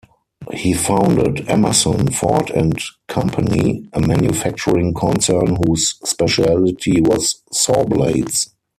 [0.51, 2.75] He founded Emerson, Ford and
[3.07, 8.49] Company, a manufacturing concern whose specialty was saw blades.